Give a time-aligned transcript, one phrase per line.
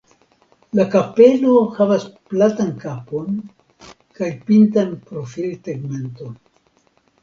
[0.79, 3.39] La kapelo havas platan kapon
[4.19, 6.39] kaj pintan profiltegmenton.